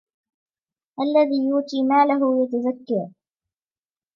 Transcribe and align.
الَّذِي 0.99 1.47
يُؤْتِي 1.49 1.83
مَالَهُ 1.83 2.43
يَتَزَكَّى 2.43 3.13